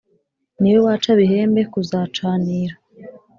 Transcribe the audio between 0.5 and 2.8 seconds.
Ni we waca Bihembe kuzacanira.